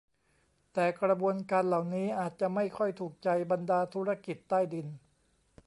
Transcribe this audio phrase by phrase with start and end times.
[0.73, 4.87] แต่กระบวนการเหล่านี้อาจจะไม่ค่อยถูกใจบรรดาธุรกิจใต้ดิน